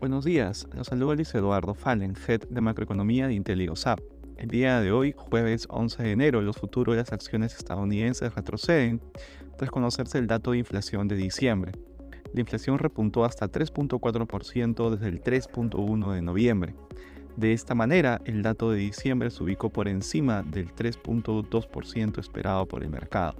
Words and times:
Buenos 0.00 0.24
días, 0.24 0.68
los 0.76 0.86
saluda 0.86 1.16
Luis 1.16 1.34
Eduardo 1.34 1.74
Fallen, 1.74 2.14
Head 2.14 2.42
de 2.50 2.60
Macroeconomía 2.60 3.26
de 3.26 3.34
IntelioSAP. 3.34 3.98
El 4.36 4.46
día 4.46 4.80
de 4.80 4.92
hoy, 4.92 5.12
jueves 5.16 5.66
11 5.68 6.00
de 6.04 6.12
enero, 6.12 6.40
los 6.40 6.56
futuros 6.56 6.94
de 6.94 7.00
las 7.00 7.12
acciones 7.12 7.56
estadounidenses 7.56 8.32
retroceden 8.32 9.00
tras 9.56 9.72
conocerse 9.72 10.18
el 10.18 10.28
dato 10.28 10.52
de 10.52 10.58
inflación 10.58 11.08
de 11.08 11.16
diciembre. 11.16 11.72
La 12.32 12.38
inflación 12.38 12.78
repuntó 12.78 13.24
hasta 13.24 13.50
3.4% 13.50 14.90
desde 14.90 15.08
el 15.08 15.20
3.1 15.20 16.12
de 16.12 16.22
noviembre. 16.22 16.76
De 17.36 17.52
esta 17.52 17.74
manera, 17.74 18.20
el 18.24 18.42
dato 18.42 18.70
de 18.70 18.78
diciembre 18.78 19.30
se 19.30 19.42
ubicó 19.42 19.70
por 19.70 19.88
encima 19.88 20.44
del 20.44 20.72
3.2% 20.72 22.20
esperado 22.20 22.66
por 22.68 22.84
el 22.84 22.90
mercado. 22.90 23.34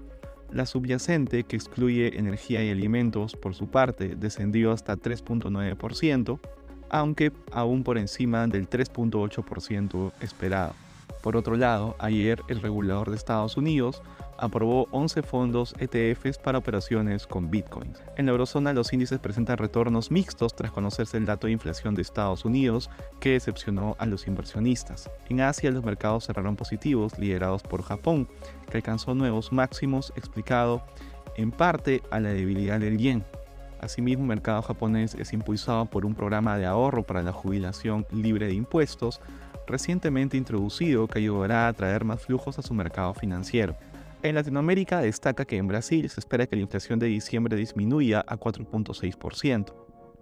La 0.52 0.64
subyacente, 0.64 1.44
que 1.44 1.56
excluye 1.56 2.18
energía 2.18 2.64
y 2.64 2.70
alimentos, 2.70 3.36
por 3.36 3.54
su 3.54 3.68
parte, 3.68 4.16
descendió 4.16 4.72
hasta 4.72 4.96
3.9%, 4.96 6.40
aunque 6.88 7.32
aún 7.52 7.84
por 7.84 7.98
encima 7.98 8.46
del 8.46 8.68
3.8% 8.68 10.12
esperado. 10.20 10.74
Por 11.22 11.36
otro 11.36 11.56
lado, 11.56 11.96
ayer 11.98 12.42
el 12.48 12.60
regulador 12.60 13.10
de 13.10 13.16
Estados 13.16 13.56
Unidos 13.56 14.02
aprobó 14.38 14.86
11 14.92 15.22
fondos 15.22 15.74
ETFs 15.78 16.38
para 16.38 16.58
operaciones 16.58 17.26
con 17.26 17.50
bitcoins. 17.50 18.00
En 18.16 18.26
la 18.26 18.32
eurozona 18.32 18.72
los 18.72 18.92
índices 18.92 19.18
presentan 19.18 19.58
retornos 19.58 20.10
mixtos 20.10 20.54
tras 20.54 20.70
conocerse 20.70 21.16
el 21.16 21.26
dato 21.26 21.48
de 21.48 21.54
inflación 21.54 21.94
de 21.94 22.02
Estados 22.02 22.44
Unidos 22.44 22.88
que 23.20 23.32
decepcionó 23.32 23.96
a 23.98 24.06
los 24.06 24.26
inversionistas. 24.26 25.10
En 25.28 25.40
Asia 25.40 25.70
los 25.70 25.84
mercados 25.84 26.26
cerraron 26.26 26.56
positivos 26.56 27.18
liderados 27.18 27.62
por 27.62 27.82
Japón, 27.82 28.28
que 28.70 28.76
alcanzó 28.76 29.14
nuevos 29.14 29.52
máximos 29.52 30.12
explicado 30.16 30.82
en 31.36 31.50
parte 31.50 32.02
a 32.10 32.20
la 32.20 32.30
debilidad 32.30 32.80
del 32.80 32.98
yen. 32.98 33.24
Asimismo, 33.80 34.24
el 34.24 34.28
mercado 34.28 34.60
japonés 34.62 35.14
es 35.14 35.32
impulsado 35.32 35.86
por 35.86 36.04
un 36.04 36.14
programa 36.14 36.58
de 36.58 36.66
ahorro 36.66 37.04
para 37.04 37.22
la 37.22 37.32
jubilación 37.32 38.06
libre 38.10 38.46
de 38.46 38.54
impuestos, 38.54 39.20
recientemente 39.68 40.36
introducido 40.36 41.06
que 41.06 41.20
ayudará 41.20 41.68
a 41.68 41.72
traer 41.72 42.04
más 42.04 42.22
flujos 42.22 42.58
a 42.58 42.62
su 42.62 42.74
mercado 42.74 43.14
financiero. 43.14 43.76
En 44.22 44.34
Latinoamérica 44.34 45.00
destaca 45.00 45.44
que 45.44 45.58
en 45.58 45.68
Brasil 45.68 46.08
se 46.10 46.18
espera 46.18 46.46
que 46.46 46.56
la 46.56 46.62
inflación 46.62 46.98
de 46.98 47.06
diciembre 47.06 47.56
disminuya 47.56 48.24
a 48.26 48.36
4.6%. 48.36 49.72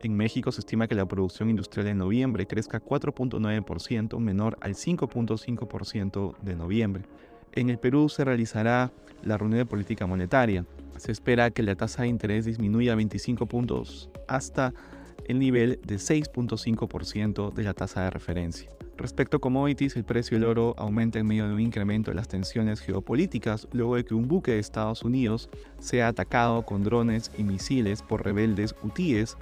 En 0.02 0.14
México 0.14 0.52
se 0.52 0.60
estima 0.60 0.86
que 0.86 0.94
la 0.94 1.06
producción 1.06 1.48
industrial 1.48 1.86
en 1.86 1.98
noviembre 1.98 2.46
crezca 2.46 2.82
4.9% 2.82 4.18
menor 4.18 4.58
al 4.60 4.74
5.5% 4.74 6.36
de 6.42 6.54
noviembre. 6.54 7.04
En 7.52 7.70
el 7.70 7.78
Perú 7.78 8.10
se 8.10 8.22
realizará 8.22 8.92
la 9.22 9.38
reunión 9.38 9.60
de 9.60 9.66
política 9.66 10.06
monetaria. 10.06 10.66
Se 10.98 11.12
espera 11.12 11.50
que 11.50 11.62
la 11.62 11.74
tasa 11.74 12.02
de 12.02 12.08
interés 12.08 12.44
disminuya 12.44 12.92
a 12.92 12.96
25 12.96 13.46
puntos 13.46 14.10
hasta 14.28 14.74
el 15.26 15.38
nivel 15.38 15.80
de 15.82 15.96
6.5% 15.96 17.54
de 17.54 17.62
la 17.62 17.72
tasa 17.72 18.02
de 18.02 18.10
referencia. 18.10 18.70
Respecto 18.98 19.36
a 19.36 19.40
commodities, 19.40 19.94
el 19.96 20.04
precio 20.04 20.38
del 20.38 20.48
oro 20.48 20.74
aumenta 20.78 21.18
en 21.18 21.26
medio 21.26 21.46
de 21.46 21.54
un 21.54 21.60
incremento 21.60 22.10
de 22.10 22.14
las 22.14 22.28
tensiones 22.28 22.80
geopolíticas 22.80 23.68
luego 23.72 23.96
de 23.96 24.06
que 24.06 24.14
un 24.14 24.26
buque 24.26 24.52
de 24.52 24.58
Estados 24.58 25.02
Unidos 25.02 25.50
sea 25.78 26.08
atacado 26.08 26.64
con 26.64 26.82
drones 26.82 27.30
y 27.36 27.42
misiles 27.42 28.02
por 28.02 28.24
rebeldes 28.24 28.74
hutíes 28.82 29.36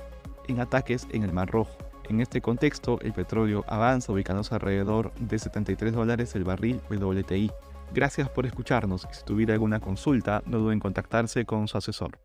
en 0.48 0.58
ataques 0.58 1.06
en 1.12 1.22
el 1.22 1.32
Mar 1.32 1.50
Rojo. 1.50 1.77
En 2.08 2.20
este 2.20 2.41
contexto, 2.41 2.98
el 3.00 3.12
petróleo 3.12 3.64
avanza 3.69 4.12
ubicándose 4.12 4.55
alrededor 4.55 5.14
de 5.14 5.38
73 5.38 5.92
dólares 5.92 6.34
el 6.34 6.44
barril 6.44 6.80
WTI. 6.91 7.50
Gracias 7.94 8.28
por 8.28 8.47
escucharnos 8.47 9.06
si 9.12 9.25
tuviera 9.25 9.55
alguna 9.55 9.78
consulta, 9.78 10.42
no 10.47 10.58
duden 10.58 10.75
en 10.75 10.80
contactarse 10.80 11.47
con 11.47 11.69
su 11.69 11.78
asesor. 11.78 12.19